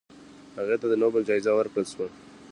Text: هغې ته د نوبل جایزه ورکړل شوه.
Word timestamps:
هغې 0.57 0.75
ته 0.81 0.87
د 0.89 0.93
نوبل 1.03 1.21
جایزه 1.29 1.51
ورکړل 1.55 1.85
شوه. 1.91 2.07